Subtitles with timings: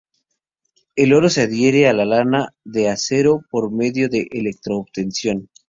[0.95, 5.51] El oro se adhiere a lana de acero por medio de electro-obtención.